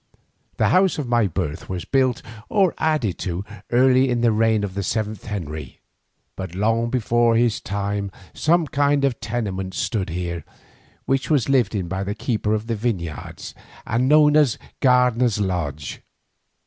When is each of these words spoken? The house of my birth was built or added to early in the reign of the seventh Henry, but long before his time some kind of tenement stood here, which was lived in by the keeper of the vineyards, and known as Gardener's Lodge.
The 0.57 0.69
house 0.69 0.97
of 0.97 1.07
my 1.07 1.27
birth 1.27 1.69
was 1.69 1.85
built 1.85 2.23
or 2.49 2.73
added 2.79 3.19
to 3.19 3.45
early 3.71 4.09
in 4.09 4.21
the 4.21 4.31
reign 4.31 4.63
of 4.63 4.73
the 4.73 4.81
seventh 4.81 5.25
Henry, 5.25 5.79
but 6.35 6.55
long 6.55 6.89
before 6.89 7.35
his 7.35 7.61
time 7.61 8.09
some 8.33 8.65
kind 8.65 9.05
of 9.05 9.19
tenement 9.19 9.75
stood 9.75 10.09
here, 10.09 10.43
which 11.05 11.29
was 11.29 11.49
lived 11.49 11.75
in 11.75 11.87
by 11.87 12.03
the 12.03 12.15
keeper 12.15 12.55
of 12.55 12.65
the 12.65 12.75
vineyards, 12.75 13.53
and 13.85 14.09
known 14.09 14.35
as 14.35 14.57
Gardener's 14.79 15.39
Lodge. 15.39 16.01